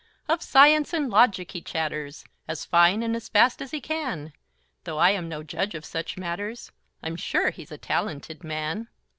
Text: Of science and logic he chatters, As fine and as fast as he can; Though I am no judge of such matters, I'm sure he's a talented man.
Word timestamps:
Of 0.27 0.41
science 0.41 0.93
and 0.93 1.11
logic 1.11 1.51
he 1.51 1.61
chatters, 1.61 2.25
As 2.47 2.65
fine 2.65 3.03
and 3.03 3.15
as 3.15 3.29
fast 3.29 3.61
as 3.61 3.69
he 3.69 3.79
can; 3.79 4.33
Though 4.83 4.97
I 4.97 5.11
am 5.11 5.29
no 5.29 5.43
judge 5.43 5.75
of 5.75 5.85
such 5.85 6.17
matters, 6.17 6.71
I'm 7.03 7.15
sure 7.15 7.51
he's 7.51 7.71
a 7.71 7.77
talented 7.77 8.43
man. 8.43 8.87